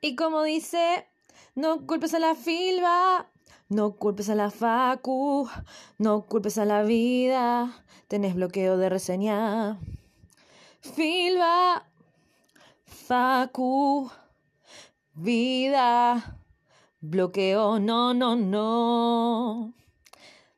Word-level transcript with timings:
Y 0.00 0.14
como 0.14 0.44
dice, 0.44 1.06
no 1.56 1.84
culpes 1.86 2.14
a 2.14 2.20
la 2.20 2.36
filba, 2.36 3.30
no 3.68 3.96
culpes 3.96 4.28
a 4.30 4.36
la 4.36 4.50
facu, 4.50 5.48
no 5.98 6.26
culpes 6.26 6.56
a 6.56 6.64
la 6.64 6.84
vida, 6.84 7.84
tenés 8.06 8.36
bloqueo 8.36 8.76
de 8.76 8.88
reseña. 8.88 9.78
Filba, 10.80 11.84
facu, 12.84 14.08
vida, 15.14 16.38
bloqueo, 17.00 17.80
no, 17.80 18.14
no, 18.14 18.36
no. 18.36 19.74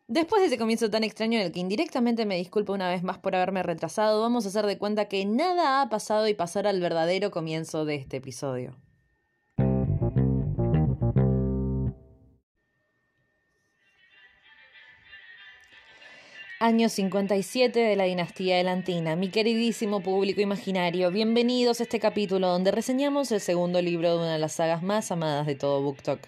Después 0.07 0.43
de 0.43 0.49
ese 0.49 0.59
comienzo 0.59 0.91
tan 0.91 1.03
extraño 1.03 1.39
en 1.39 1.47
el 1.47 1.53
que 1.53 1.61
indirectamente 1.61 2.27
me 2.27 2.37
disculpo 2.37 2.75
una 2.75 2.91
vez 2.91 3.03
más 3.03 3.17
por 3.17 3.35
haberme 3.35 3.63
retrasado, 3.63 4.21
vamos 4.21 4.45
a 4.45 4.49
hacer 4.49 4.67
de 4.67 4.77
cuenta 4.77 5.09
que 5.09 5.25
nada 5.25 5.81
ha 5.81 5.89
pasado 5.89 6.29
y 6.29 6.35
pasar 6.35 6.67
al 6.67 6.81
verdadero 6.81 7.31
comienzo 7.31 7.87
de 7.87 7.95
este 7.95 8.19
episodio. 8.19 8.77
Año 16.63 16.91
57 16.91 17.81
de 17.81 17.97
la 17.97 18.05
dinastía 18.05 18.61
Elantina. 18.61 19.17
Mi 19.17 19.31
queridísimo 19.31 20.03
público 20.03 20.43
imaginario, 20.43 21.11
bienvenidos 21.11 21.81
a 21.81 21.85
este 21.85 21.99
capítulo 21.99 22.49
donde 22.49 22.71
reseñamos 22.71 23.33
el 23.33 23.41
segundo 23.41 23.81
libro 23.81 24.11
de 24.11 24.17
una 24.19 24.35
de 24.35 24.39
las 24.39 24.53
sagas 24.53 24.83
más 24.83 25.11
amadas 25.11 25.47
de 25.47 25.55
todo 25.55 25.81
BookTok. 25.81 26.21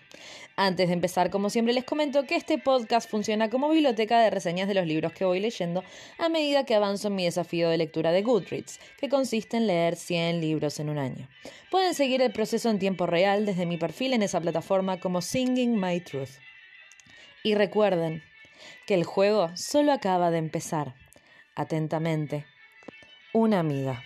Antes 0.56 0.88
de 0.88 0.95
empezar, 0.95 1.28
como 1.28 1.50
siempre 1.50 1.74
les 1.74 1.84
comento 1.84 2.24
que 2.24 2.36
este 2.36 2.56
podcast 2.56 3.10
funciona 3.10 3.50
como 3.50 3.68
biblioteca 3.68 4.22
de 4.22 4.30
reseñas 4.30 4.68
de 4.68 4.72
los 4.72 4.86
libros 4.86 5.12
que 5.12 5.27
voy 5.27 5.38
leyendo 5.38 5.84
a 6.16 6.30
medida 6.30 6.64
que 6.64 6.77
avanzo 6.77 7.08
en 7.08 7.16
mi 7.16 7.24
desafío 7.27 7.69
de 7.69 7.77
lectura 7.77 8.10
de 8.10 8.22
Goodreads, 8.22 8.80
que 8.96 9.10
consiste 9.10 9.58
en 9.58 9.66
leer 9.66 9.96
100 9.96 10.41
libros 10.41 10.80
en 10.80 10.88
un 10.88 10.96
año. 10.96 11.28
Pueden 11.70 11.92
seguir 11.92 12.22
el 12.22 12.33
proceso 12.33 12.70
en 12.70 12.78
tiempo 12.78 13.05
real 13.05 13.44
desde 13.44 13.66
mi 13.66 13.77
perfil 13.77 14.14
en 14.14 14.22
esa 14.22 14.41
plataforma 14.41 14.98
como 14.98 15.20
Singing 15.20 15.78
My 15.78 16.00
Truth. 16.00 16.38
Y 17.42 17.55
recuerden, 17.55 18.22
que 18.86 18.94
el 18.94 19.05
juego 19.05 19.50
solo 19.55 19.92
acaba 19.92 20.30
de 20.30 20.38
empezar. 20.38 20.94
Atentamente, 21.55 22.46
una 23.32 23.60
amiga. 23.60 24.02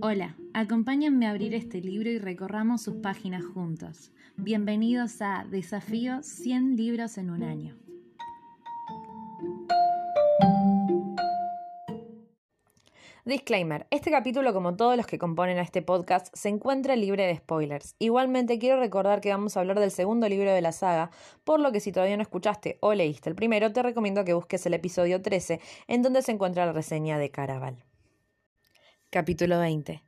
Hola, 0.00 0.36
acompáñenme 0.52 1.26
a 1.26 1.30
abrir 1.30 1.54
este 1.54 1.80
libro 1.80 2.10
y 2.10 2.18
recorramos 2.18 2.82
sus 2.82 2.96
páginas 2.96 3.44
juntos. 3.44 4.12
Bienvenidos 4.36 5.22
a 5.22 5.46
Desafío 5.48 6.22
100 6.22 6.76
libros 6.76 7.18
en 7.18 7.30
un 7.30 7.42
año. 7.42 7.76
Disclaimer, 13.24 13.86
este 13.90 14.10
capítulo 14.10 14.52
como 14.52 14.74
todos 14.74 14.96
los 14.96 15.06
que 15.06 15.16
componen 15.16 15.56
a 15.58 15.62
este 15.62 15.80
podcast 15.80 16.26
se 16.34 16.48
encuentra 16.48 16.96
libre 16.96 17.24
de 17.24 17.36
spoilers. 17.36 17.94
Igualmente 18.00 18.58
quiero 18.58 18.80
recordar 18.80 19.20
que 19.20 19.30
vamos 19.30 19.56
a 19.56 19.60
hablar 19.60 19.78
del 19.78 19.92
segundo 19.92 20.28
libro 20.28 20.52
de 20.52 20.60
la 20.60 20.72
saga, 20.72 21.12
por 21.44 21.60
lo 21.60 21.70
que 21.70 21.78
si 21.78 21.92
todavía 21.92 22.16
no 22.16 22.22
escuchaste 22.22 22.78
o 22.80 22.94
leíste 22.94 23.30
el 23.30 23.36
primero, 23.36 23.72
te 23.72 23.80
recomiendo 23.80 24.24
que 24.24 24.34
busques 24.34 24.66
el 24.66 24.74
episodio 24.74 25.22
13, 25.22 25.60
en 25.86 26.02
donde 26.02 26.22
se 26.22 26.32
encuentra 26.32 26.66
la 26.66 26.72
reseña 26.72 27.16
de 27.16 27.30
Caraval. 27.30 27.84
Capítulo 29.08 29.60
20. 29.60 30.02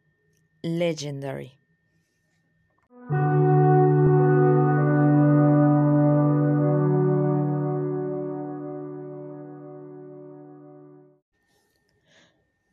Legendary. 0.62 1.64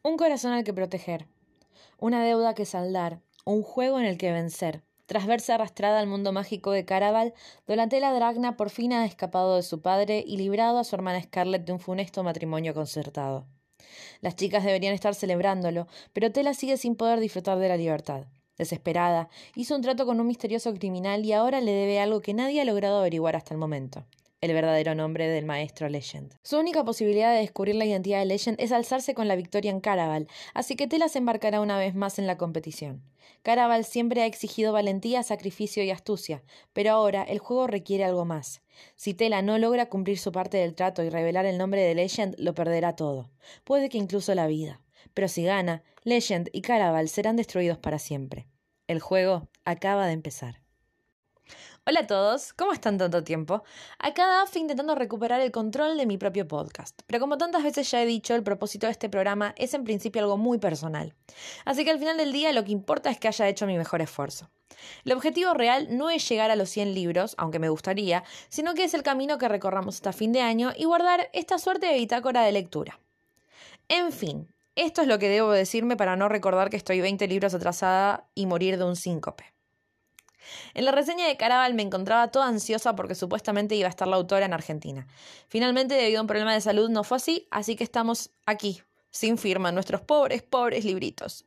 Un 0.03 0.17
corazón 0.17 0.53
al 0.53 0.63
que 0.63 0.73
proteger, 0.73 1.27
una 1.99 2.23
deuda 2.23 2.55
que 2.55 2.65
saldar, 2.65 3.21
un 3.45 3.61
juego 3.61 3.99
en 3.99 4.05
el 4.05 4.17
que 4.17 4.31
vencer. 4.31 4.81
Tras 5.05 5.27
verse 5.27 5.53
arrastrada 5.53 5.99
al 5.99 6.07
mundo 6.07 6.31
mágico 6.31 6.71
de 6.71 6.85
Caraval, 6.85 7.35
Donatella 7.67 8.11
Dragna 8.11 8.57
por 8.57 8.71
fin 8.71 8.93
ha 8.93 9.05
escapado 9.05 9.55
de 9.55 9.61
su 9.61 9.83
padre 9.83 10.23
y 10.25 10.37
librado 10.37 10.79
a 10.79 10.83
su 10.85 10.95
hermana 10.95 11.21
Scarlett 11.21 11.65
de 11.65 11.73
un 11.73 11.79
funesto 11.79 12.23
matrimonio 12.23 12.73
concertado. 12.73 13.45
Las 14.21 14.35
chicas 14.35 14.63
deberían 14.63 14.95
estar 14.95 15.13
celebrándolo, 15.13 15.85
pero 16.13 16.31
Tela 16.31 16.55
sigue 16.55 16.77
sin 16.77 16.95
poder 16.95 17.19
disfrutar 17.19 17.59
de 17.59 17.69
la 17.69 17.77
libertad. 17.77 18.25
Desesperada, 18.57 19.29
hizo 19.53 19.75
un 19.75 19.83
trato 19.83 20.07
con 20.07 20.19
un 20.19 20.25
misterioso 20.25 20.73
criminal 20.73 21.23
y 21.23 21.33
ahora 21.33 21.61
le 21.61 21.73
debe 21.73 21.99
algo 21.99 22.21
que 22.21 22.33
nadie 22.33 22.59
ha 22.61 22.65
logrado 22.65 22.97
averiguar 22.97 23.35
hasta 23.35 23.53
el 23.53 23.59
momento 23.59 24.07
el 24.41 24.53
verdadero 24.53 24.95
nombre 24.95 25.27
del 25.27 25.45
maestro 25.45 25.87
Legend. 25.87 26.33
Su 26.41 26.57
única 26.57 26.83
posibilidad 26.83 27.31
de 27.31 27.41
descubrir 27.41 27.75
la 27.75 27.85
identidad 27.85 28.19
de 28.19 28.25
Legend 28.25 28.59
es 28.59 28.71
alzarse 28.71 29.13
con 29.13 29.27
la 29.27 29.35
victoria 29.35 29.69
en 29.69 29.81
Caraval, 29.81 30.27
así 30.55 30.75
que 30.75 30.87
Tela 30.87 31.09
se 31.09 31.19
embarcará 31.19 31.61
una 31.61 31.77
vez 31.77 31.93
más 31.93 32.17
en 32.17 32.25
la 32.25 32.37
competición. 32.37 33.03
Caraval 33.43 33.85
siempre 33.85 34.21
ha 34.21 34.25
exigido 34.25 34.73
valentía, 34.73 35.21
sacrificio 35.21 35.83
y 35.83 35.91
astucia, 35.91 36.43
pero 36.73 36.91
ahora 36.91 37.21
el 37.23 37.37
juego 37.37 37.67
requiere 37.67 38.03
algo 38.03 38.25
más. 38.25 38.61
Si 38.95 39.13
Tela 39.13 39.43
no 39.43 39.59
logra 39.59 39.89
cumplir 39.89 40.17
su 40.17 40.31
parte 40.31 40.57
del 40.57 40.73
trato 40.73 41.03
y 41.03 41.09
revelar 41.09 41.45
el 41.45 41.59
nombre 41.59 41.81
de 41.81 41.93
Legend, 41.93 42.35
lo 42.39 42.55
perderá 42.55 42.95
todo. 42.95 43.29
Puede 43.63 43.89
que 43.89 43.99
incluso 43.99 44.33
la 44.33 44.47
vida. 44.47 44.81
Pero 45.13 45.27
si 45.27 45.43
gana, 45.43 45.83
Legend 46.03 46.49
y 46.51 46.61
Caraval 46.61 47.09
serán 47.09 47.35
destruidos 47.35 47.77
para 47.77 47.99
siempre. 47.99 48.47
El 48.87 48.99
juego 48.99 49.49
acaba 49.65 50.07
de 50.07 50.13
empezar. 50.13 50.60
Hola 51.87 52.01
a 52.01 52.07
todos, 52.07 52.53
¿cómo 52.53 52.73
están 52.73 52.99
tanto 52.99 53.23
tiempo? 53.23 53.63
Acá 53.97 54.27
DAF 54.27 54.55
intentando 54.55 54.93
recuperar 54.93 55.41
el 55.41 55.51
control 55.51 55.97
de 55.97 56.05
mi 56.05 56.19
propio 56.19 56.47
podcast, 56.47 57.01
pero 57.07 57.19
como 57.19 57.39
tantas 57.39 57.63
veces 57.63 57.89
ya 57.89 58.03
he 58.03 58.05
dicho, 58.05 58.35
el 58.35 58.43
propósito 58.43 58.85
de 58.85 58.91
este 58.91 59.09
programa 59.09 59.55
es 59.57 59.73
en 59.73 59.83
principio 59.83 60.21
algo 60.21 60.37
muy 60.37 60.59
personal. 60.59 61.15
Así 61.65 61.83
que 61.83 61.89
al 61.89 61.97
final 61.97 62.17
del 62.17 62.33
día 62.33 62.53
lo 62.53 62.63
que 62.63 62.71
importa 62.71 63.09
es 63.09 63.17
que 63.17 63.29
haya 63.29 63.47
hecho 63.47 63.65
mi 63.65 63.79
mejor 63.79 63.99
esfuerzo. 64.03 64.51
El 65.05 65.13
objetivo 65.13 65.55
real 65.55 65.87
no 65.97 66.11
es 66.11 66.29
llegar 66.29 66.51
a 66.51 66.55
los 66.55 66.69
100 66.69 66.93
libros, 66.93 67.33
aunque 67.39 67.57
me 67.57 67.69
gustaría, 67.69 68.23
sino 68.47 68.75
que 68.75 68.83
es 68.83 68.93
el 68.93 69.01
camino 69.01 69.39
que 69.39 69.47
recorramos 69.47 69.95
hasta 69.95 70.13
fin 70.13 70.33
de 70.33 70.41
año 70.41 70.73
y 70.77 70.85
guardar 70.85 71.31
esta 71.33 71.57
suerte 71.57 71.87
de 71.87 71.97
bitácora 71.97 72.43
de 72.43 72.51
lectura. 72.51 72.99
En 73.87 74.11
fin, 74.11 74.53
esto 74.75 75.01
es 75.01 75.07
lo 75.07 75.17
que 75.17 75.29
debo 75.29 75.49
decirme 75.49 75.97
para 75.97 76.15
no 76.15 76.29
recordar 76.29 76.69
que 76.69 76.77
estoy 76.77 77.01
20 77.01 77.27
libros 77.27 77.55
atrasada 77.55 78.29
y 78.35 78.45
morir 78.45 78.77
de 78.77 78.83
un 78.83 78.95
síncope. 78.95 79.45
En 80.73 80.85
la 80.85 80.91
reseña 80.91 81.27
de 81.27 81.37
Caraval 81.37 81.73
me 81.73 81.83
encontraba 81.83 82.29
toda 82.29 82.47
ansiosa 82.47 82.95
porque 82.95 83.15
supuestamente 83.15 83.75
iba 83.75 83.87
a 83.87 83.89
estar 83.89 84.07
la 84.07 84.15
autora 84.15 84.45
en 84.45 84.53
Argentina. 84.53 85.07
Finalmente, 85.47 85.95
debido 85.95 86.19
a 86.19 86.21
un 86.21 86.27
problema 86.27 86.53
de 86.53 86.61
salud, 86.61 86.89
no 86.89 87.03
fue 87.03 87.17
así, 87.17 87.47
así 87.51 87.75
que 87.75 87.83
estamos 87.83 88.31
aquí, 88.45 88.81
sin 89.09 89.37
firma, 89.37 89.71
nuestros 89.71 90.01
pobres, 90.01 90.43
pobres 90.43 90.85
libritos. 90.85 91.45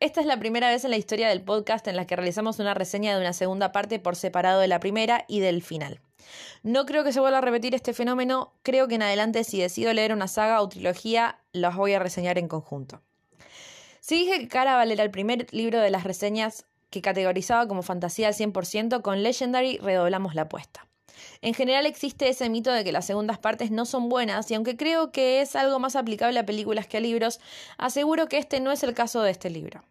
Esta 0.00 0.22
es 0.22 0.26
la 0.26 0.38
primera 0.38 0.70
vez 0.70 0.84
en 0.84 0.90
la 0.90 0.96
historia 0.96 1.28
del 1.28 1.42
podcast 1.42 1.86
en 1.86 1.94
la 1.94 2.06
que 2.06 2.16
realizamos 2.16 2.58
una 2.58 2.72
reseña 2.72 3.14
de 3.14 3.20
una 3.20 3.34
segunda 3.34 3.70
parte 3.70 3.98
por 3.98 4.16
separado 4.16 4.60
de 4.60 4.66
la 4.66 4.80
primera 4.80 5.26
y 5.28 5.40
del 5.40 5.62
final. 5.62 6.00
No 6.62 6.86
creo 6.86 7.04
que 7.04 7.12
se 7.12 7.20
vuelva 7.20 7.38
a 7.38 7.42
repetir 7.42 7.74
este 7.74 7.92
fenómeno, 7.92 8.54
creo 8.62 8.88
que 8.88 8.94
en 8.94 9.02
adelante 9.02 9.44
si 9.44 9.60
decido 9.60 9.92
leer 9.92 10.14
una 10.14 10.26
saga 10.26 10.62
o 10.62 10.68
trilogía, 10.70 11.38
las 11.52 11.76
voy 11.76 11.92
a 11.92 11.98
reseñar 11.98 12.38
en 12.38 12.48
conjunto. 12.48 13.02
Si 14.00 14.14
dije 14.14 14.38
que 14.38 14.48
Caraval 14.48 14.90
era 14.90 15.04
el 15.04 15.10
primer 15.10 15.46
libro 15.52 15.80
de 15.80 15.90
las 15.90 16.04
reseñas, 16.04 16.64
que 16.90 17.02
categorizaba 17.02 17.66
como 17.66 17.82
fantasía 17.82 18.28
al 18.28 18.34
100%, 18.34 19.02
con 19.02 19.22
Legendary 19.22 19.78
redoblamos 19.78 20.34
la 20.34 20.42
apuesta. 20.42 20.86
En 21.42 21.54
general 21.54 21.86
existe 21.86 22.28
ese 22.28 22.48
mito 22.48 22.72
de 22.72 22.84
que 22.84 22.92
las 22.92 23.06
segundas 23.06 23.38
partes 23.38 23.70
no 23.70 23.86
son 23.86 24.08
buenas 24.08 24.50
y 24.50 24.54
aunque 24.54 24.76
creo 24.76 25.12
que 25.12 25.40
es 25.40 25.56
algo 25.56 25.78
más 25.78 25.96
aplicable 25.96 26.38
a 26.38 26.46
películas 26.46 26.86
que 26.86 26.98
a 26.98 27.00
libros, 27.00 27.40
aseguro 27.78 28.26
que 28.26 28.38
este 28.38 28.60
no 28.60 28.72
es 28.72 28.82
el 28.82 28.94
caso 28.94 29.22
de 29.22 29.30
este 29.30 29.50
libro. 29.50 29.82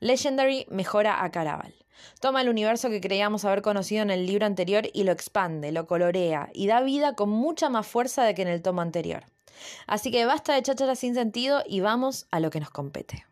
Legendary 0.00 0.66
mejora 0.70 1.22
a 1.22 1.30
Caraval. 1.30 1.74
Toma 2.20 2.40
el 2.40 2.48
universo 2.48 2.88
que 2.88 3.00
creíamos 3.00 3.44
haber 3.44 3.60
conocido 3.60 4.02
en 4.02 4.10
el 4.10 4.26
libro 4.26 4.46
anterior 4.46 4.88
y 4.92 5.04
lo 5.04 5.12
expande, 5.12 5.72
lo 5.72 5.86
colorea 5.86 6.48
y 6.54 6.66
da 6.66 6.80
vida 6.80 7.14
con 7.14 7.28
mucha 7.28 7.68
más 7.68 7.86
fuerza 7.86 8.24
de 8.24 8.34
que 8.34 8.42
en 8.42 8.48
el 8.48 8.62
tomo 8.62 8.80
anterior. 8.80 9.24
Así 9.86 10.10
que 10.10 10.24
basta 10.24 10.54
de 10.54 10.62
cháchara 10.62 10.96
sin 10.96 11.14
sentido 11.14 11.62
y 11.66 11.80
vamos 11.80 12.26
a 12.30 12.40
lo 12.40 12.50
que 12.50 12.60
nos 12.60 12.70
compete. 12.70 13.26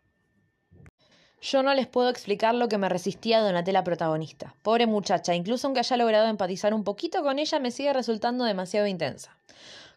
Yo 1.41 1.63
no 1.63 1.73
les 1.73 1.87
puedo 1.87 2.09
explicar 2.09 2.55
lo 2.55 2.69
que 2.69 2.79
me 2.79 2.89
resistía 2.89 3.41
Donatella 3.41 3.85
protagonista. 3.85 4.55
Pobre 4.63 4.87
muchacha, 4.87 5.37
incluso 5.37 5.67
aunque 5.69 5.81
haya 5.81 5.97
logrado 5.97 6.27
empatizar 6.27 6.75
un 6.75 6.83
poquito 6.83 7.23
con 7.23 7.39
ella, 7.39 7.61
me 7.61 7.71
sigue 7.71 7.93
resultando 7.93 8.45
demasiado 8.45 8.89
intensa. 8.89 9.37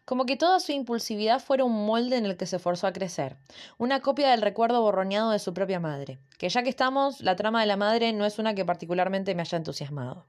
Como 0.04 0.24
que 0.24 0.36
toda 0.36 0.60
su 0.60 0.70
impulsividad 0.70 1.40
fuera 1.40 1.64
un 1.64 1.84
molde 1.84 2.16
en 2.16 2.26
el 2.26 2.36
que 2.36 2.46
se 2.46 2.60
forzó 2.60 2.86
a 2.86 2.92
crecer, 2.92 3.36
una 3.76 4.00
copia 4.00 4.30
del 4.30 4.42
recuerdo 4.42 4.82
borroneado 4.82 5.30
de 5.30 5.38
su 5.40 5.52
propia 5.52 5.80
madre, 5.80 6.18
que 6.38 6.48
ya 6.48 6.62
que 6.62 6.68
estamos, 6.68 7.20
la 7.20 7.34
trama 7.34 7.60
de 7.60 7.66
la 7.66 7.76
madre 7.76 8.12
no 8.12 8.24
es 8.24 8.38
una 8.38 8.54
que 8.54 8.64
particularmente 8.64 9.34
me 9.34 9.42
haya 9.42 9.58
entusiasmado. 9.58 10.26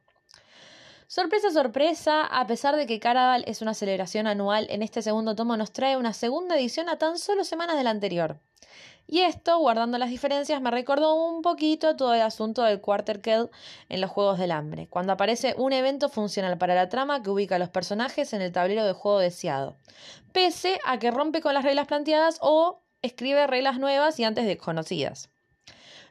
Sorpresa, 1.08 1.52
sorpresa, 1.52 2.26
a 2.26 2.48
pesar 2.48 2.76
de 2.76 2.88
que 2.88 3.00
Caraval 3.00 3.44
es 3.46 3.62
una 3.62 3.76
celebración 3.76 4.26
anual, 4.26 4.66
en 4.70 4.82
este 4.82 5.04
segundo 5.04 5.36
tomo 5.36 5.58
nos 5.58 5.72
trae 5.72 5.96
una 5.96 6.14
segunda 6.14 6.56
edición 6.56 6.90
a 6.90 6.98
tan 6.98 7.20
solo 7.20 7.44
semanas 7.44 7.78
de 7.78 7.84
la 7.84 7.92
anterior. 7.92 8.40
Y 9.08 9.22
esto, 9.22 9.58
guardando 9.60 9.98
las 9.98 10.10
diferencias, 10.10 10.62
me 10.62 10.72
recordó 10.72 11.14
un 11.16 11.42
poquito 11.42 11.96
todo 11.96 12.14
el 12.14 12.22
asunto 12.22 12.64
del 12.64 12.80
Quarter 12.80 13.22
Kill 13.22 13.50
en 13.90 14.02
los 14.02 14.10
Juegos 14.10 14.40
del 14.40 14.52
Hambre, 14.52 14.88
cuando 14.88 15.14
aparece 15.14 15.56
un 15.58 15.74
evento 15.74 16.10
funcional 16.10 16.58
para 16.58 16.74
la 16.74 16.90
trama 16.90 17.22
que 17.22 17.30
ubica 17.30 17.56
a 17.56 17.60
los 17.60 17.70
personajes 17.70 18.34
en 18.34 18.42
el 18.42 18.52
tablero 18.52 18.86
de 18.86 18.94
juego 18.94 19.20
deseado, 19.20 19.76
pese 20.32 20.80
a 20.86 21.00
que 21.00 21.12
rompe 21.12 21.42
con 21.42 21.54
las 21.54 21.64
reglas 21.64 21.88
planteadas 21.88 22.38
o 22.42 22.82
escribe 23.02 23.46
reglas 23.46 23.78
nuevas 23.78 24.20
y 24.20 24.24
antes 24.24 24.46
desconocidas. 24.46 25.30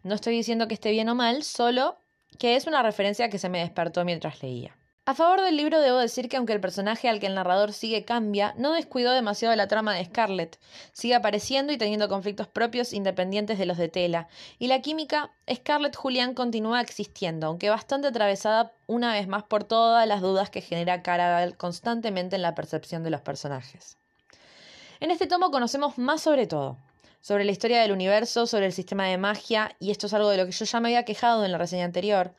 No 0.03 0.15
estoy 0.15 0.35
diciendo 0.35 0.69
que 0.69 0.75
esté 0.75 0.91
bien 0.91 1.09
o 1.09 1.15
mal, 1.15 1.43
solo 1.43 1.97
que 2.38 2.56
es 2.56 2.67
una 2.67 2.83
referencia 2.83 3.31
que 3.31 3.38
se 3.38 3.49
me 3.49 3.61
despertó 3.61 4.05
mientras 4.05 4.43
leía. 4.43 4.77
A 5.04 5.14
favor 5.14 5.40
del 5.40 5.56
libro 5.56 5.81
debo 5.81 5.99
decir 5.99 6.28
que 6.28 6.37
aunque 6.37 6.52
el 6.52 6.60
personaje 6.60 7.08
al 7.08 7.19
que 7.19 7.26
el 7.26 7.34
narrador 7.34 7.72
sigue 7.72 8.04
cambia, 8.04 8.54
no 8.56 8.72
descuidó 8.72 9.10
demasiado 9.10 9.56
la 9.56 9.66
trama 9.66 9.94
de 9.94 10.04
Scarlett. 10.04 10.60
Sigue 10.93 11.16
apareciendo 11.16 11.72
y 11.72 11.76
teniendo 11.76 12.08
conflictos 12.08 12.46
propios 12.46 12.93
independientes 12.93 13.58
de 13.58 13.66
los 13.66 13.78
de 13.78 13.88
Tela. 13.88 14.28
Y 14.60 14.69
la 14.69 14.81
química 14.81 15.32
Scarlett 15.52 15.96
Julián 15.96 16.34
continúa 16.34 16.81
existiendo, 16.81 17.49
aunque 17.49 17.69
bastante 17.69 18.06
atravesada 18.06 18.75
una 18.87 19.12
vez 19.12 19.26
más 19.26 19.43
por 19.43 19.64
todas 19.64 20.06
las 20.06 20.20
dudas 20.20 20.50
que 20.50 20.60
genera 20.60 21.02
Caraval 21.02 21.56
constantemente 21.56 22.37
en 22.37 22.43
la 22.43 22.54
percepción 22.54 23.02
de 23.02 23.10
los 23.10 23.22
personajes. 23.22 23.99
En 25.00 25.10
este 25.10 25.26
tomo 25.26 25.50
conocemos 25.50 25.99
más 25.99 26.20
sobre 26.20 26.46
todo 26.46 26.78
sobre 27.23 27.45
la 27.45 27.53
historia 27.53 27.81
del 27.81 27.93
universo, 27.93 28.47
sobre 28.47 28.67
el 28.67 28.73
sistema 28.73 29.07
de 29.07 29.17
magia, 29.17 29.75
y 29.79 29.93
esto 29.93 30.09
es 30.09 30.13
algo 30.13 30.29
de 30.29 30.37
lo 30.37 30.45
que 30.45 30.53
yo 30.53 30.65
ya 30.65 30.81
me 30.81 30.89
había 30.89 31.05
quejado 31.05 31.45
en 31.45 31.53
la 31.53 31.57
reseña 31.57 31.85
anterior. 31.85 32.35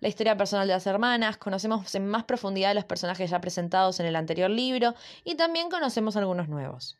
La 0.00 0.08
historia 0.08 0.36
personal 0.36 0.66
de 0.66 0.72
las 0.72 0.86
hermanas, 0.86 1.36
conocemos 1.36 1.94
en 1.94 2.06
más 2.06 2.24
profundidad 2.24 2.74
los 2.74 2.84
personajes 2.84 3.28
ya 3.28 3.40
presentados 3.40 4.00
en 4.00 4.06
el 4.06 4.16
anterior 4.16 4.48
libro, 4.48 4.94
y 5.24 5.34
también 5.34 5.68
conocemos 5.68 6.16
algunos 6.16 6.48
nuevos. 6.48 6.96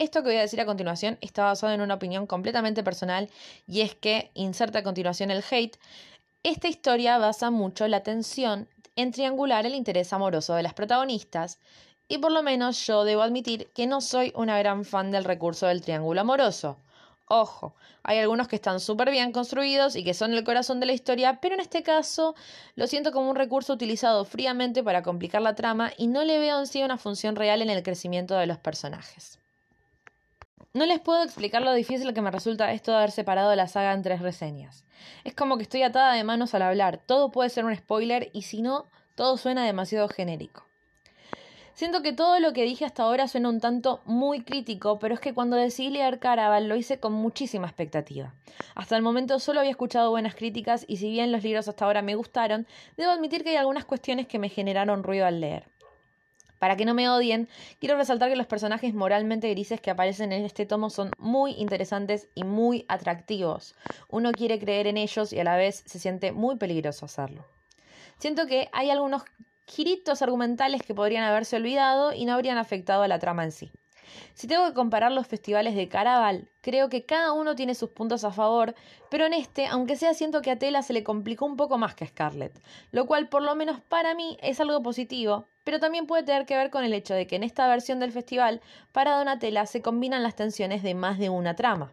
Esto 0.00 0.22
que 0.22 0.30
voy 0.30 0.38
a 0.38 0.42
decir 0.42 0.60
a 0.60 0.66
continuación 0.66 1.16
está 1.20 1.44
basado 1.44 1.72
en 1.72 1.80
una 1.80 1.94
opinión 1.94 2.26
completamente 2.26 2.82
personal, 2.82 3.30
y 3.68 3.82
es 3.82 3.94
que, 3.94 4.32
inserta 4.34 4.80
a 4.80 4.82
continuación 4.82 5.30
el 5.30 5.44
hate, 5.48 5.78
esta 6.42 6.68
historia 6.68 7.18
basa 7.18 7.50
mucho 7.50 7.86
la 7.86 8.02
tensión 8.02 8.68
en 8.96 9.12
triangular 9.12 9.64
el 9.64 9.76
interés 9.76 10.12
amoroso 10.12 10.54
de 10.54 10.64
las 10.64 10.74
protagonistas, 10.74 11.58
y 12.08 12.18
por 12.18 12.32
lo 12.32 12.42
menos 12.42 12.86
yo 12.86 13.04
debo 13.04 13.22
admitir 13.22 13.68
que 13.74 13.86
no 13.86 14.00
soy 14.00 14.32
una 14.34 14.58
gran 14.58 14.84
fan 14.84 15.10
del 15.10 15.24
recurso 15.24 15.66
del 15.66 15.82
triángulo 15.82 16.20
amoroso. 16.20 16.76
Ojo, 17.26 17.74
hay 18.02 18.18
algunos 18.18 18.48
que 18.48 18.56
están 18.56 18.80
súper 18.80 19.10
bien 19.10 19.32
construidos 19.32 19.96
y 19.96 20.04
que 20.04 20.12
son 20.12 20.34
el 20.34 20.44
corazón 20.44 20.78
de 20.78 20.86
la 20.86 20.92
historia, 20.92 21.40
pero 21.40 21.54
en 21.54 21.60
este 21.60 21.82
caso 21.82 22.34
lo 22.76 22.86
siento 22.86 23.12
como 23.12 23.30
un 23.30 23.36
recurso 23.36 23.72
utilizado 23.72 24.26
fríamente 24.26 24.82
para 24.82 25.02
complicar 25.02 25.40
la 25.40 25.54
trama 25.54 25.90
y 25.96 26.06
no 26.06 26.22
le 26.22 26.38
veo 26.38 26.58
en 26.58 26.66
sí 26.66 26.82
una 26.82 26.98
función 26.98 27.34
real 27.34 27.62
en 27.62 27.70
el 27.70 27.82
crecimiento 27.82 28.34
de 28.34 28.46
los 28.46 28.58
personajes. 28.58 29.38
No 30.74 30.84
les 30.84 31.00
puedo 31.00 31.22
explicar 31.22 31.62
lo 31.62 31.72
difícil 31.72 32.12
que 32.12 32.20
me 32.20 32.30
resulta 32.30 32.72
esto 32.72 32.90
de 32.90 32.98
haber 32.98 33.10
separado 33.12 33.54
la 33.54 33.68
saga 33.68 33.92
en 33.92 34.02
tres 34.02 34.20
reseñas. 34.20 34.84
Es 35.22 35.32
como 35.34 35.56
que 35.56 35.62
estoy 35.62 35.82
atada 35.82 36.12
de 36.12 36.24
manos 36.24 36.52
al 36.52 36.62
hablar, 36.62 36.98
todo 36.98 37.30
puede 37.30 37.48
ser 37.48 37.64
un 37.64 37.74
spoiler 37.74 38.28
y 38.34 38.42
si 38.42 38.60
no, 38.60 38.84
todo 39.14 39.38
suena 39.38 39.64
demasiado 39.64 40.08
genérico. 40.08 40.64
Siento 41.74 42.02
que 42.02 42.12
todo 42.12 42.38
lo 42.38 42.52
que 42.52 42.62
dije 42.62 42.84
hasta 42.84 43.02
ahora 43.02 43.26
suena 43.26 43.48
un 43.48 43.58
tanto 43.58 44.00
muy 44.04 44.44
crítico, 44.44 45.00
pero 45.00 45.14
es 45.14 45.20
que 45.20 45.34
cuando 45.34 45.56
decidí 45.56 45.90
leer 45.90 46.20
Caraval 46.20 46.68
lo 46.68 46.76
hice 46.76 47.00
con 47.00 47.12
muchísima 47.12 47.66
expectativa. 47.66 48.32
Hasta 48.76 48.96
el 48.96 49.02
momento 49.02 49.40
solo 49.40 49.58
había 49.58 49.72
escuchado 49.72 50.10
buenas 50.10 50.36
críticas 50.36 50.84
y 50.86 50.98
si 50.98 51.10
bien 51.10 51.32
los 51.32 51.42
libros 51.42 51.66
hasta 51.66 51.84
ahora 51.84 52.00
me 52.00 52.14
gustaron, 52.14 52.68
debo 52.96 53.10
admitir 53.10 53.42
que 53.42 53.50
hay 53.50 53.56
algunas 53.56 53.84
cuestiones 53.84 54.28
que 54.28 54.38
me 54.38 54.50
generaron 54.50 55.02
ruido 55.02 55.26
al 55.26 55.40
leer. 55.40 55.66
Para 56.60 56.76
que 56.76 56.84
no 56.84 56.94
me 56.94 57.08
odien, 57.10 57.48
quiero 57.80 57.96
resaltar 57.96 58.30
que 58.30 58.36
los 58.36 58.46
personajes 58.46 58.94
moralmente 58.94 59.50
grises 59.50 59.80
que 59.80 59.90
aparecen 59.90 60.30
en 60.30 60.44
este 60.44 60.66
tomo 60.66 60.90
son 60.90 61.10
muy 61.18 61.54
interesantes 61.54 62.28
y 62.36 62.44
muy 62.44 62.84
atractivos. 62.86 63.74
Uno 64.08 64.30
quiere 64.30 64.60
creer 64.60 64.86
en 64.86 64.96
ellos 64.96 65.32
y 65.32 65.40
a 65.40 65.44
la 65.44 65.56
vez 65.56 65.82
se 65.86 65.98
siente 65.98 66.30
muy 66.30 66.54
peligroso 66.54 67.06
hacerlo. 67.06 67.44
Siento 68.18 68.46
que 68.46 68.68
hay 68.72 68.90
algunos 68.90 69.24
giritos 69.66 70.22
argumentales 70.22 70.82
que 70.82 70.94
podrían 70.94 71.24
haberse 71.24 71.56
olvidado 71.56 72.12
y 72.12 72.24
no 72.24 72.34
habrían 72.34 72.58
afectado 72.58 73.02
a 73.02 73.08
la 73.08 73.18
trama 73.18 73.44
en 73.44 73.52
sí. 73.52 73.72
Si 74.34 74.46
tengo 74.46 74.66
que 74.66 74.74
comparar 74.74 75.12
los 75.12 75.26
festivales 75.26 75.74
de 75.74 75.88
Caraval, 75.88 76.50
creo 76.60 76.88
que 76.88 77.04
cada 77.04 77.32
uno 77.32 77.54
tiene 77.54 77.74
sus 77.74 77.90
puntos 77.90 78.24
a 78.24 78.30
favor, 78.30 78.74
pero 79.10 79.26
en 79.26 79.32
este, 79.32 79.66
aunque 79.66 79.96
sea 79.96 80.14
siento 80.14 80.42
que 80.42 80.50
a 80.50 80.58
Tela 80.58 80.82
se 80.82 80.92
le 80.92 81.04
complicó 81.04 81.46
un 81.46 81.56
poco 81.56 81.78
más 81.78 81.94
que 81.94 82.04
a 82.04 82.08
Scarlett, 82.08 82.60
lo 82.90 83.06
cual 83.06 83.28
por 83.28 83.42
lo 83.42 83.54
menos 83.54 83.80
para 83.80 84.14
mí 84.14 84.36
es 84.42 84.60
algo 84.60 84.82
positivo, 84.82 85.48
pero 85.64 85.80
también 85.80 86.06
puede 86.06 86.24
tener 86.24 86.46
que 86.46 86.56
ver 86.56 86.70
con 86.70 86.84
el 86.84 86.92
hecho 86.92 87.14
de 87.14 87.26
que 87.26 87.36
en 87.36 87.42
esta 87.42 87.66
versión 87.68 88.00
del 88.00 88.12
festival, 88.12 88.60
para 88.92 89.16
Donatella 89.16 89.66
se 89.66 89.82
combinan 89.82 90.22
las 90.22 90.36
tensiones 90.36 90.82
de 90.82 90.94
más 90.94 91.18
de 91.18 91.30
una 91.30 91.56
trama. 91.56 91.92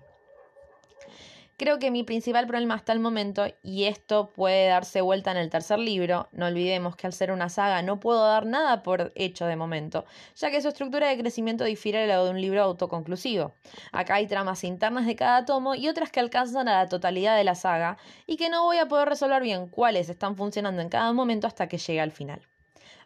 Creo 1.61 1.77
que 1.77 1.91
mi 1.91 2.01
principal 2.01 2.47
problema 2.47 2.73
hasta 2.73 2.91
el 2.91 2.99
momento, 2.99 3.45
y 3.61 3.83
esto 3.83 4.33
puede 4.33 4.69
darse 4.69 4.99
vuelta 5.01 5.29
en 5.29 5.37
el 5.37 5.51
tercer 5.51 5.77
libro, 5.77 6.27
no 6.31 6.47
olvidemos 6.47 6.95
que 6.95 7.05
al 7.05 7.13
ser 7.13 7.31
una 7.31 7.49
saga 7.49 7.83
no 7.83 7.99
puedo 7.99 8.25
dar 8.25 8.47
nada 8.47 8.81
por 8.81 9.11
hecho 9.13 9.45
de 9.45 9.55
momento, 9.55 10.05
ya 10.35 10.49
que 10.49 10.59
su 10.59 10.69
estructura 10.69 11.07
de 11.09 11.19
crecimiento 11.19 11.63
difiere 11.63 11.99
de 11.99 12.07
la 12.07 12.23
de 12.23 12.31
un 12.31 12.41
libro 12.41 12.63
autoconclusivo. 12.63 13.53
Acá 13.91 14.15
hay 14.15 14.25
tramas 14.25 14.63
internas 14.63 15.05
de 15.05 15.15
cada 15.15 15.45
tomo 15.45 15.75
y 15.75 15.87
otras 15.87 16.09
que 16.09 16.19
alcanzan 16.19 16.67
a 16.67 16.81
la 16.81 16.89
totalidad 16.89 17.37
de 17.37 17.43
la 17.43 17.53
saga, 17.53 17.99
y 18.25 18.37
que 18.37 18.49
no 18.49 18.63
voy 18.63 18.79
a 18.79 18.87
poder 18.87 19.07
resolver 19.07 19.43
bien 19.43 19.67
cuáles 19.67 20.09
están 20.09 20.35
funcionando 20.37 20.81
en 20.81 20.89
cada 20.89 21.13
momento 21.13 21.45
hasta 21.45 21.67
que 21.67 21.77
llegue 21.77 22.01
al 22.01 22.11
final. 22.11 22.41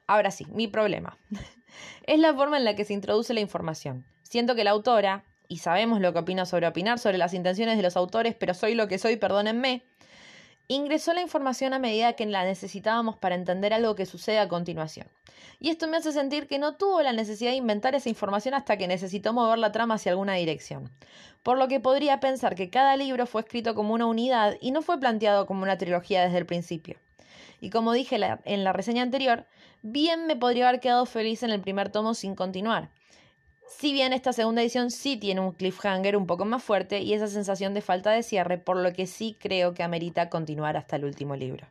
Ahora 0.08 0.32
sí, 0.32 0.46
mi 0.54 0.70
problema. 0.70 1.18
es 2.04 2.20
la 2.20 2.34
forma 2.34 2.56
en 2.56 2.64
la 2.64 2.78
que 2.78 2.86
se 2.86 2.94
introduce 2.94 3.34
la 3.34 3.42
información. 3.42 4.06
Siento 4.24 4.56
que 4.56 4.64
la 4.64 4.72
autora, 4.72 5.26
y 5.48 5.58
sabemos 5.58 6.02
lo 6.02 6.14
que 6.14 6.20
opino 6.20 6.46
sobre 6.46 6.68
opinar 6.68 7.00
sobre 7.00 7.18
las 7.18 7.34
intenciones 7.34 7.78
de 7.78 7.84
los 7.84 7.98
autores, 7.98 8.36
pero 8.36 8.54
soy 8.54 8.76
lo 8.76 8.88
que 8.88 8.98
soy, 8.98 9.16
perdónenme, 9.16 9.84
ingresó 10.68 11.14
la 11.14 11.22
información 11.22 11.74
a 11.74 11.80
medida 11.80 12.14
que 12.14 12.26
la 12.26 12.44
necesitábamos 12.44 13.18
para 13.18 13.36
entender 13.36 13.74
algo 13.74 13.96
que 13.96 14.06
sucede 14.06 14.40
a 14.40 14.48
continuación. 14.48 15.08
Y 15.60 15.70
esto 15.70 15.88
me 15.88 15.98
hace 15.98 16.12
sentir 16.12 16.48
que 16.48 16.60
no 16.60 16.76
tuvo 16.76 17.02
la 17.02 17.14
necesidad 17.14 17.52
de 17.52 17.58
inventar 17.58 17.96
esa 17.96 18.10
información 18.10 18.54
hasta 18.54 18.78
que 18.78 18.88
necesitó 18.88 19.34
mover 19.34 19.60
la 19.60 19.72
trama 19.72 19.96
hacia 19.96 20.12
alguna 20.12 20.34
dirección. 20.34 20.92
Por 21.44 21.58
lo 21.58 21.68
que 21.68 21.80
podría 21.80 22.20
pensar 22.20 22.56
que 22.56 22.70
cada 22.70 22.98
libro 22.98 23.26
fue 23.26 23.42
escrito 23.42 23.76
como 23.76 23.94
una 23.94 24.08
unidad 24.08 24.58
y 24.60 24.72
no 24.72 24.82
fue 24.82 25.00
planteado 25.00 25.46
como 25.46 25.64
una 25.64 25.78
trilogía 25.78 26.24
desde 26.24 26.40
el 26.40 26.46
principio. 26.46 26.98
Y 27.62 27.70
como 27.70 27.94
dije 27.94 28.20
en 28.46 28.64
la 28.64 28.74
reseña 28.74 29.04
anterior, 29.04 29.46
bien 29.82 30.28
me 30.28 30.36
podría 30.36 30.68
haber 30.68 30.82
quedado 30.82 31.06
feliz 31.06 31.44
en 31.44 31.52
el 31.52 31.62
primer 31.62 31.90
tomo 31.90 32.14
sin 32.14 32.36
continuar. 32.36 32.90
Si 33.68 33.94
bien 33.94 34.14
esta 34.14 34.32
segunda 34.32 34.62
edición 34.62 34.92
sí 34.92 35.18
tiene 35.18 35.42
un 35.42 35.52
cliffhanger 35.52 36.16
un 36.16 36.28
poco 36.28 36.46
más 36.46 36.64
fuerte 36.64 37.02
y 37.02 37.14
esa 37.14 37.28
sensación 37.28 37.74
de 37.74 37.82
falta 37.82 38.12
de 38.12 38.24
cierre, 38.24 38.58
por 38.58 38.78
lo 38.78 38.94
que 38.94 39.08
sí 39.08 39.36
creo 39.40 39.74
que 39.74 39.84
amerita 39.84 40.30
continuar 40.30 40.78
hasta 40.78 40.96
el 40.96 41.06
último 41.06 41.36
libro. 41.36 41.68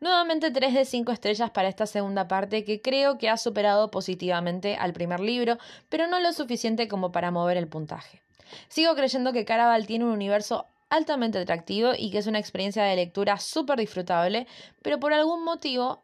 Nuevamente 0.00 0.50
3 0.50 0.74
de 0.74 0.84
5 0.84 1.10
estrellas 1.10 1.50
para 1.50 1.68
esta 1.68 1.86
segunda 1.86 2.28
parte 2.28 2.64
que 2.64 2.80
creo 2.80 3.18
que 3.18 3.28
ha 3.28 3.36
superado 3.36 3.90
positivamente 3.90 4.76
al 4.76 4.92
primer 4.92 5.20
libro, 5.20 5.58
pero 5.88 6.06
no 6.06 6.20
lo 6.20 6.32
suficiente 6.32 6.86
como 6.86 7.10
para 7.10 7.30
mover 7.30 7.56
el 7.56 7.66
puntaje. 7.66 8.22
Sigo 8.68 8.94
creyendo 8.94 9.32
que 9.32 9.44
Caraval 9.44 9.86
tiene 9.86 10.04
un 10.04 10.12
universo 10.12 10.66
altamente 10.90 11.38
atractivo 11.38 11.92
y 11.96 12.10
que 12.10 12.18
es 12.18 12.26
una 12.26 12.38
experiencia 12.38 12.84
de 12.84 12.96
lectura 12.96 13.38
súper 13.38 13.78
disfrutable, 13.78 14.46
pero 14.82 15.00
por 15.00 15.12
algún 15.12 15.44
motivo 15.44 16.00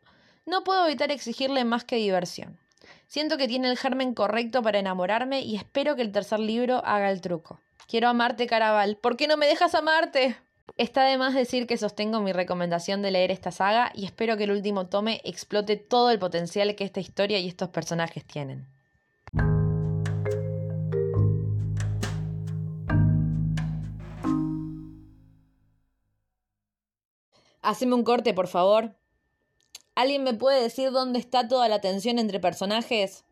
no 0.47 0.65
puedo 0.65 0.87
evitar 0.87 1.11
exigirle 1.11 1.65
más 1.65 1.85
que 1.85 1.97
diversión. 1.97 2.59
Siento 3.07 3.37
que 3.37 3.49
tiene 3.49 3.71
el 3.71 3.79
germen 3.79 4.15
correcto 4.15 4.63
para 4.63 4.79
enamorarme 4.79 5.41
y 5.41 5.57
espero 5.57 5.97
que 5.97 6.03
el 6.03 6.13
tercer 6.13 6.41
libro 6.41 6.83
haga 6.85 7.11
el 7.11 7.21
truco. 7.21 7.61
Quiero 7.87 8.09
amarte, 8.09 8.47
Caraval. 8.47 8.97
¿Por 8.97 9.17
qué 9.17 9.29
no 9.29 9.37
me 9.37 9.47
dejas 9.47 9.75
amarte? 9.75 10.37
Está 10.77 11.05
de 11.05 11.19
más 11.19 11.35
decir 11.35 11.67
que 11.67 11.77
sostengo 11.77 12.21
mi 12.21 12.33
recomendación 12.33 13.03
de 13.03 13.11
leer 13.11 13.31
esta 13.31 13.53
saga 13.53 13.93
y 13.95 14.07
espero 14.07 14.37
que 14.37 14.45
el 14.45 14.51
último 14.51 14.87
tome 14.89 15.21
explote 15.25 15.77
todo 15.77 16.11
el 16.11 16.19
potencial 16.19 16.75
que 16.75 16.85
esta 16.85 17.01
historia 17.01 17.39
y 17.39 17.49
estos 17.49 17.69
personajes 17.69 18.25
tienen. 18.25 18.67
Haceme 27.63 27.95
un 27.95 28.05
corte, 28.05 28.35
por 28.35 28.49
favor. 28.49 28.95
¿Alguien 29.95 30.25
me 30.25 30.35
puede 30.35 30.61
decir 30.61 30.91
dónde 30.91 31.19
está 31.19 31.47
toda 31.47 31.69
la 31.69 31.81
tensión 31.81 32.19
entre 32.19 32.41
personajes? 32.41 33.25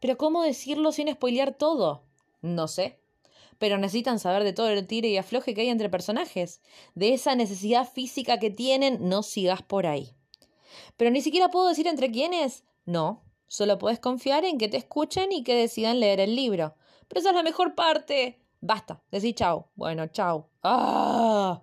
Pero 0.00 0.16
¿cómo 0.16 0.42
decirlo 0.42 0.90
sin 0.90 1.12
spoilear 1.12 1.54
todo? 1.54 2.02
No 2.40 2.66
sé. 2.66 2.98
Pero 3.58 3.78
necesitan 3.78 4.18
saber 4.18 4.42
de 4.42 4.52
todo 4.52 4.68
el 4.68 4.86
tiro 4.86 5.06
y 5.06 5.16
afloje 5.16 5.54
que 5.54 5.60
hay 5.60 5.68
entre 5.68 5.90
personajes. 5.90 6.60
De 6.94 7.12
esa 7.14 7.36
necesidad 7.36 7.88
física 7.88 8.38
que 8.38 8.50
tienen, 8.50 9.08
no 9.08 9.22
sigas 9.22 9.62
por 9.62 9.86
ahí. 9.86 10.14
Pero 10.96 11.10
ni 11.10 11.20
siquiera 11.20 11.50
puedo 11.50 11.68
decir 11.68 11.86
entre 11.86 12.10
quiénes. 12.10 12.64
No, 12.84 13.22
solo 13.46 13.78
puedes 13.78 14.00
confiar 14.00 14.44
en 14.44 14.58
que 14.58 14.68
te 14.68 14.78
escuchen 14.78 15.30
y 15.30 15.44
que 15.44 15.54
decidan 15.54 16.00
leer 16.00 16.20
el 16.20 16.34
libro. 16.34 16.74
Pero 17.06 17.20
esa 17.20 17.30
es 17.30 17.36
la 17.36 17.42
mejor 17.42 17.74
parte. 17.74 18.40
Basta, 18.60 19.02
decí 19.10 19.34
chao. 19.34 19.68
Bueno, 19.76 20.06
chao. 20.08 20.48
¡Ah! 20.62 21.62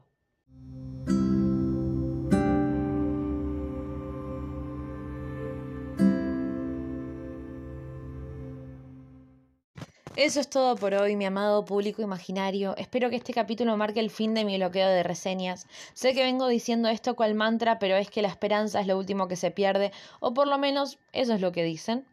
Eso 10.21 10.41
es 10.41 10.49
todo 10.49 10.75
por 10.75 10.93
hoy, 10.95 11.15
mi 11.15 11.23
amado 11.23 11.63
público 11.63 12.01
imaginario. 12.01 12.75
Espero 12.75 13.09
que 13.09 13.15
este 13.15 13.33
capítulo 13.33 13.77
marque 13.77 14.01
el 14.01 14.09
fin 14.09 14.33
de 14.33 14.43
mi 14.43 14.57
bloqueo 14.57 14.89
de 14.89 15.01
reseñas. 15.01 15.65
Sé 15.93 16.13
que 16.13 16.23
vengo 16.23 16.49
diciendo 16.49 16.89
esto 16.89 17.15
cual 17.15 17.35
mantra, 17.35 17.79
pero 17.79 17.95
es 17.95 18.09
que 18.09 18.21
la 18.21 18.27
esperanza 18.27 18.81
es 18.81 18.87
lo 18.87 18.97
último 18.97 19.29
que 19.29 19.37
se 19.37 19.49
pierde, 19.49 19.93
o 20.19 20.33
por 20.33 20.49
lo 20.49 20.57
menos 20.57 20.99
eso 21.13 21.33
es 21.35 21.39
lo 21.39 21.53
que 21.53 21.63
dicen. 21.63 22.03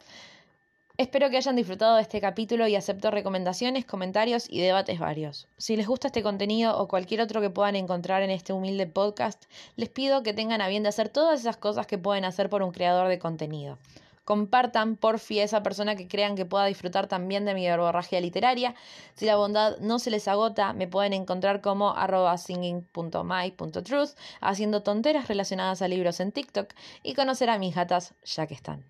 Espero 0.97 1.31
que 1.31 1.37
hayan 1.37 1.57
disfrutado 1.57 1.97
de 1.97 2.03
este 2.03 2.21
capítulo 2.21 2.69
y 2.69 2.77
acepto 2.77 3.11
recomendaciones, 3.11 3.85
comentarios 3.85 4.47
y 4.49 4.61
debates 4.61 5.01
varios. 5.01 5.49
Si 5.59 5.77
les 5.77 5.89
gusta 5.89 6.07
este 6.07 6.23
contenido 6.23 6.79
o 6.79 6.87
cualquier 6.87 7.23
otro 7.23 7.41
que 7.41 7.51
puedan 7.51 7.75
encontrar 7.75 8.23
en 8.23 8.31
este 8.31 8.53
humilde 8.53 8.87
podcast, 8.87 9.47
les 9.75 9.89
pido 9.89 10.23
que 10.23 10.33
tengan 10.33 10.61
a 10.61 10.69
bien 10.69 10.85
de 10.85 10.91
hacer 10.91 11.09
todas 11.09 11.41
esas 11.41 11.57
cosas 11.57 11.89
que 11.89 11.99
pueden 11.99 12.25
hacer 12.25 12.51
por 12.51 12.63
un 12.63 12.71
creador 12.71 13.09
de 13.09 13.19
contenido. 13.19 13.79
Compartan, 14.27 14.97
porfi, 14.97 15.39
a 15.39 15.45
esa 15.45 15.63
persona 15.63 15.95
que 15.95 16.09
crean 16.09 16.35
que 16.35 16.45
pueda 16.45 16.67
disfrutar 16.67 17.07
también 17.07 17.45
de 17.45 17.55
mi 17.55 17.65
verborragia 17.65 18.21
literaria. 18.21 18.75
Si 19.15 19.25
la 19.25 19.37
bondad 19.37 19.79
no 19.79 20.01
se 20.01 20.11
les 20.11 20.27
agota, 20.27 20.73
me 20.73 20.89
pueden 20.89 21.13
encontrar 21.13 21.61
como 21.61 21.97
arroba 21.97 22.37
singing.my.truth, 22.37 24.11
haciendo 24.41 24.83
tonteras 24.83 25.29
relacionadas 25.29 25.81
a 25.81 25.87
libros 25.87 26.19
en 26.19 26.33
TikTok 26.33 26.75
y 27.05 27.15
conocer 27.15 27.51
a 27.51 27.59
mis 27.59 27.77
gatas 27.77 28.15
ya 28.25 28.49
que 28.49 28.55
están. 28.55 28.85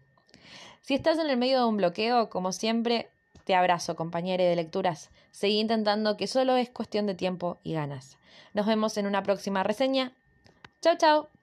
Si 0.80 0.94
estás 0.94 1.18
en 1.18 1.28
el 1.28 1.36
medio 1.36 1.58
de 1.58 1.66
un 1.66 1.76
bloqueo, 1.76 2.30
como 2.30 2.50
siempre, 2.52 3.10
te 3.44 3.54
abrazo, 3.54 3.94
compañero 3.94 4.42
de 4.42 4.56
lecturas. 4.56 5.10
Seguí 5.32 5.60
intentando 5.60 6.16
que 6.16 6.28
solo 6.28 6.56
es 6.56 6.70
cuestión 6.70 7.06
de 7.06 7.14
tiempo 7.14 7.58
y 7.62 7.74
ganas. 7.74 8.16
Nos 8.54 8.64
vemos 8.64 8.96
en 8.96 9.06
una 9.06 9.22
próxima 9.22 9.62
reseña. 9.62 10.12
Chao, 10.80 10.96
chao. 10.96 11.35